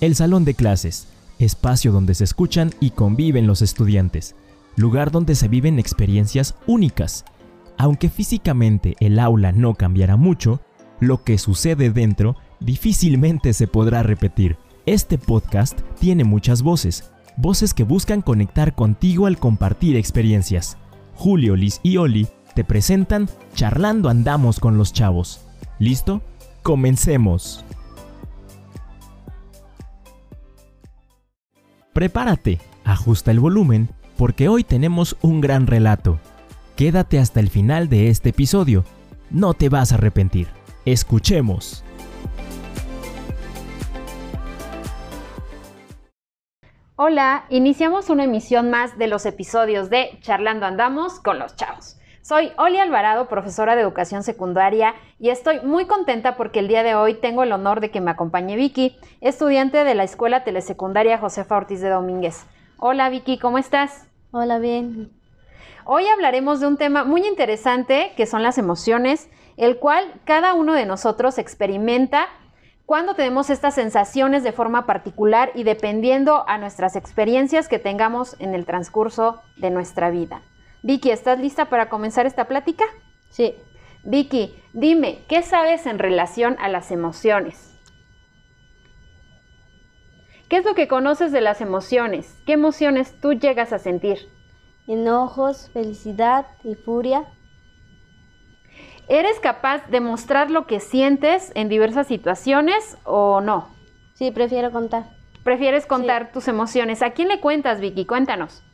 [0.00, 1.08] El salón de clases,
[1.40, 4.36] espacio donde se escuchan y conviven los estudiantes,
[4.76, 7.24] lugar donde se viven experiencias únicas.
[7.76, 10.60] Aunque físicamente el aula no cambiará mucho,
[11.00, 14.56] lo que sucede dentro difícilmente se podrá repetir.
[14.86, 20.76] Este podcast tiene muchas voces, voces que buscan conectar contigo al compartir experiencias.
[21.16, 25.40] Julio, Liz y Oli te presentan Charlando Andamos con los Chavos.
[25.80, 26.22] ¿Listo?
[26.62, 27.64] Comencemos.
[31.98, 36.20] Prepárate, ajusta el volumen, porque hoy tenemos un gran relato.
[36.76, 38.84] Quédate hasta el final de este episodio.
[39.30, 40.46] No te vas a arrepentir.
[40.84, 41.82] Escuchemos.
[46.94, 51.97] Hola, iniciamos una emisión más de los episodios de Charlando Andamos con los Chavos.
[52.22, 56.94] Soy Oli Alvarado, profesora de educación secundaria, y estoy muy contenta porque el día de
[56.94, 61.56] hoy tengo el honor de que me acompañe Vicky, estudiante de la Escuela Telesecundaria Josefa
[61.56, 62.44] Ortiz de Domínguez.
[62.76, 64.08] Hola Vicky, ¿cómo estás?
[64.30, 65.10] Hola, bien.
[65.84, 70.74] Hoy hablaremos de un tema muy interesante que son las emociones, el cual cada uno
[70.74, 72.26] de nosotros experimenta
[72.84, 78.54] cuando tenemos estas sensaciones de forma particular y dependiendo a nuestras experiencias que tengamos en
[78.54, 80.42] el transcurso de nuestra vida.
[80.88, 82.82] Vicky, ¿estás lista para comenzar esta plática?
[83.28, 83.56] Sí.
[84.04, 87.78] Vicky, dime, ¿qué sabes en relación a las emociones?
[90.48, 92.40] ¿Qué es lo que conoces de las emociones?
[92.46, 94.16] ¿Qué emociones tú llegas a sentir?
[94.86, 97.26] Enojos, felicidad y furia.
[99.08, 103.76] ¿Eres capaz de mostrar lo que sientes en diversas situaciones o no?
[104.14, 105.10] Sí, prefiero contar.
[105.44, 107.02] ¿Prefieres contar tus emociones?
[107.02, 108.06] ¿A quién le cuentas, Vicky?
[108.06, 108.64] Cuéntanos.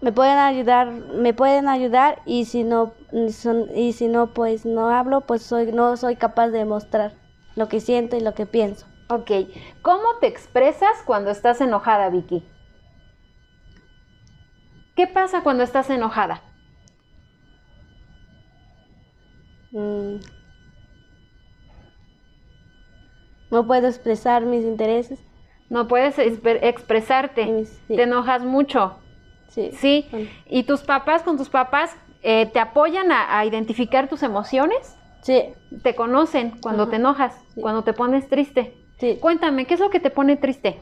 [0.00, 2.92] Me pueden ayudar, me pueden ayudar y si no
[3.30, 7.12] son- y si no pues no hablo, pues soy no soy capaz de mostrar
[7.56, 8.86] lo que siento y lo que pienso.
[9.10, 9.30] Ok.
[9.82, 12.44] ¿Cómo te expresas cuando estás enojada, Vicky?
[14.94, 16.42] ¿Qué pasa cuando estás enojada?
[19.72, 20.20] Mm.
[23.50, 25.18] No puedo expresar mis intereses.
[25.70, 27.64] No puedes expresarte.
[27.64, 27.96] Sí.
[27.96, 28.98] Te enojas mucho.
[29.48, 29.70] Sí.
[29.72, 30.06] Sí.
[30.48, 34.96] ¿Y tus papás, con tus papás, eh, te apoyan a, a identificar tus emociones?
[35.22, 35.42] Sí.
[35.82, 36.90] ¿Te conocen cuando Ajá.
[36.90, 37.44] te enojas?
[37.54, 37.60] Sí.
[37.60, 38.74] Cuando te pones triste?
[38.98, 39.18] Sí.
[39.20, 40.78] Cuéntame, ¿qué es lo que te pone triste?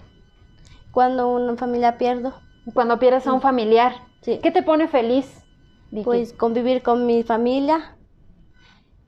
[0.93, 2.35] Cuando una familia pierdo,
[2.75, 3.95] Cuando pierdes a un familiar.
[4.23, 4.41] Sí.
[4.43, 5.43] ¿Qué te pone feliz?
[5.91, 6.05] Vicky?
[6.05, 7.97] pues convivir con mi familia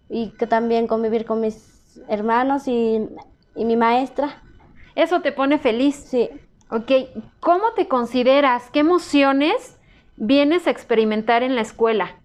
[0.08, 3.00] y que también convivir con mis hermanos y,
[3.56, 4.42] y mi maestra.
[4.94, 5.96] Eso te pone feliz.
[5.96, 6.30] Sí.
[6.70, 6.90] Ok,
[7.40, 8.70] ¿cómo te consideras?
[8.70, 9.78] ¿Qué emociones
[10.16, 12.20] vienes a experimentar en la escuela?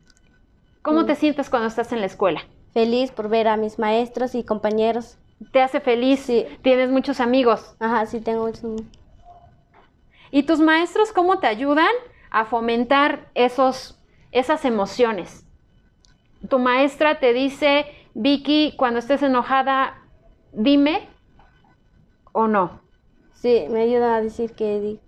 [0.81, 1.05] ¿Cómo Mm.
[1.05, 2.41] te sientes cuando estás en la escuela?
[2.73, 5.17] Feliz por ver a mis maestros y compañeros.
[5.51, 6.19] ¿Te hace feliz?
[6.21, 6.45] Sí.
[6.61, 7.75] ¿Tienes muchos amigos?
[7.79, 8.63] Ajá, sí tengo muchos.
[10.31, 11.91] ¿Y tus maestros cómo te ayudan
[12.31, 13.99] a fomentar esos,
[14.31, 15.45] esas emociones?
[16.49, 20.01] Tu maestra te dice, Vicky, cuando estés enojada,
[20.51, 21.07] dime
[22.33, 22.82] o no.
[23.43, 24.99] Sí, me ayudan a decir que di-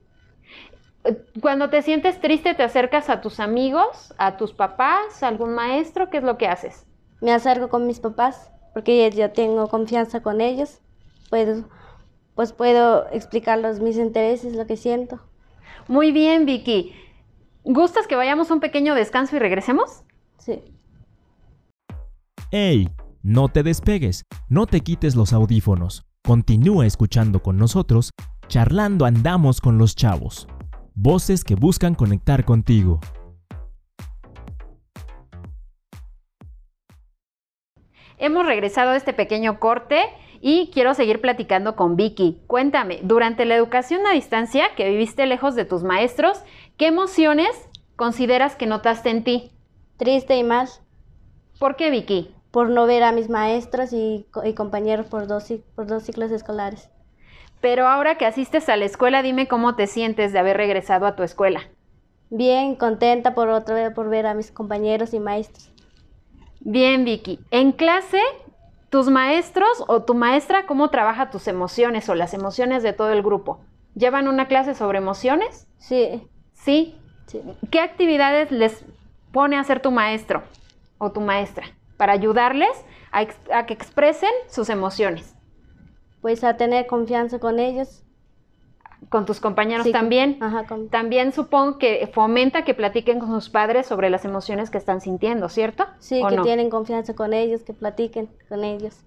[1.05, 5.53] Eh, Cuando te sientes triste, te acercas a tus amigos, a tus papás, a algún
[5.55, 6.85] maestro, ¿qué es lo que haces?
[7.21, 10.81] me acerco con mis papás porque yo tengo confianza con ellos.
[11.29, 11.63] Puedo,
[12.35, 15.21] pues puedo explicarles mis intereses, lo que siento.
[15.87, 16.93] Muy bien, Vicky.
[17.63, 20.03] ¿Gustas que vayamos a un pequeño descanso y regresemos?
[20.39, 20.61] Sí.
[22.51, 22.89] ¡Ey!
[23.23, 26.03] No te despegues, no te quites los audífonos.
[26.25, 28.09] Continúa escuchando con nosotros,
[28.47, 30.47] charlando andamos con los chavos.
[30.95, 32.99] Voces que buscan conectar contigo.
[38.17, 40.01] Hemos regresado a este pequeño corte
[40.41, 42.41] y quiero seguir platicando con Vicky.
[42.47, 46.41] Cuéntame, durante la educación a distancia que viviste lejos de tus maestros,
[46.77, 47.49] ¿qué emociones
[47.95, 49.51] consideras que notaste en ti?
[49.97, 50.81] Triste y más
[51.59, 52.35] ¿Por qué, Vicky?
[52.55, 56.31] Por no ver a mis maestros y, co- y compañeros por dos, por dos ciclos
[56.31, 56.89] escolares.
[57.59, 61.17] Pero ahora que asistes a la escuela, dime cómo te sientes de haber regresado a
[61.17, 61.59] tu escuela.
[62.29, 65.69] Bien, contenta por otra vez por ver a mis compañeros y maestros.
[66.61, 67.39] Bien, Vicky.
[67.51, 68.21] En clase,
[68.89, 73.21] tus maestros o tu maestra, ¿cómo trabaja tus emociones o las emociones de todo el
[73.21, 73.59] grupo?
[73.95, 75.67] ¿Llevan una clase sobre emociones?
[75.77, 76.95] Sí, Sí.
[77.27, 77.41] sí.
[77.69, 78.85] ¿Qué actividades les
[79.33, 80.43] pone a hacer tu maestro
[80.99, 81.65] o tu maestra
[81.97, 82.69] para ayudarles
[83.11, 85.35] a, ex- a que expresen sus emociones?
[86.21, 88.03] Pues a tener confianza con ellos.
[89.09, 90.37] Con tus compañeros Sí, con- también.
[90.41, 94.77] Ajá, con- También supongo que fomenta que platiquen con sus padres sobre las emociones que
[94.77, 95.85] están sintiendo, ¿cierto?
[95.99, 96.43] sí, ¿O que no?
[96.43, 98.97] tienen confianza con ellos, que platiquen con ellos.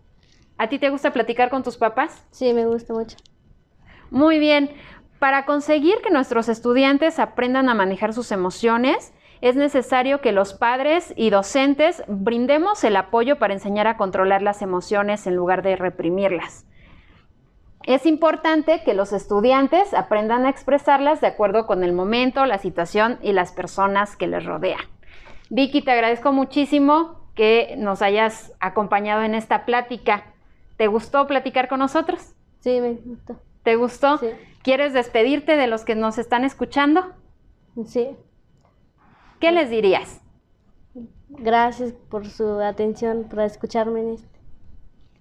[0.57, 2.25] ¿A ti te gusta platicar con tus papás?
[2.31, 3.17] Sí, me gusta mucho.
[4.11, 4.71] Muy bien.
[5.19, 11.13] Para conseguir que nuestros estudiantes aprendan a manejar sus emociones, es necesario que los padres
[11.17, 16.67] y docentes brindemos el apoyo para enseñar a controlar las emociones en lugar de reprimirlas.
[17.85, 23.19] Es importante que los estudiantes aprendan a expresarlas de acuerdo con el momento, la situación
[23.23, 24.81] y las personas que les rodean.
[25.49, 30.25] Vicky, te agradezco muchísimo que nos hayas acompañado en esta plática.
[30.77, 32.35] ¿Te gustó platicar con nosotros?
[32.61, 33.41] Sí, me gustó.
[33.63, 34.19] ¿Te gustó?
[34.19, 34.29] Sí.
[34.63, 37.13] ¿Quieres despedirte de los que nos están escuchando?
[37.87, 38.09] Sí.
[39.41, 40.21] ¿Qué les dirías?
[41.29, 44.39] Gracias por su atención, por escucharme en esto.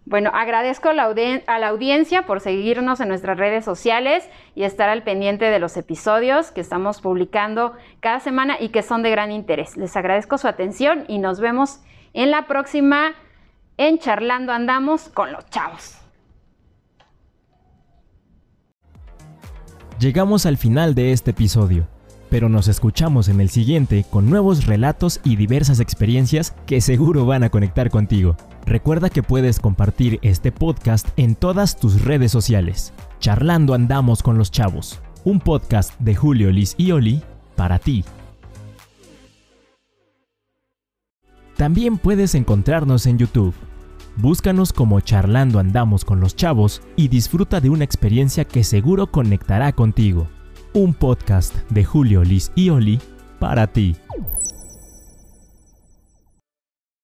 [0.05, 4.87] Bueno, agradezco a la, a la, audiencia por seguirnos en nuestras redes sociales y estar
[4.87, 9.33] al pendiente de los episodios que estamos publicando cada semana y que son de gran
[9.33, 9.75] interés.
[9.75, 11.81] Les agradezco su atención y nos vemos
[12.13, 13.15] en la próxima
[13.75, 15.97] en Charlando Andamos con los chavos.
[19.99, 21.87] Llegamos al final de este episodio,
[22.29, 27.43] pero nos escuchamos en el siguiente con nuevos relatos y diversas experiencias que seguro van
[27.43, 28.35] a conectar contigo.
[28.65, 32.93] Recuerda que puedes compartir este podcast en todas tus redes sociales.
[33.19, 37.21] Charlando Andamos con los Chavos, un podcast de Julio Liz y Oli
[37.55, 38.03] para ti.
[41.55, 43.55] También puedes encontrarnos en YouTube.
[44.15, 49.71] Búscanos como Charlando Andamos con los Chavos y disfruta de una experiencia que seguro conectará
[49.71, 50.27] contigo.
[50.77, 52.99] Un podcast de Julio Liz y Oli
[53.39, 53.95] para ti.